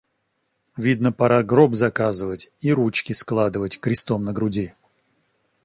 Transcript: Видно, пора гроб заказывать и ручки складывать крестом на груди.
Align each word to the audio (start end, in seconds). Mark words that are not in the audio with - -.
Видно, 0.77 1.11
пора 1.11 1.43
гроб 1.43 1.75
заказывать 1.75 2.49
и 2.59 2.73
ручки 2.73 3.13
складывать 3.13 3.79
крестом 3.79 4.23
на 4.23 4.33
груди. 4.33 4.73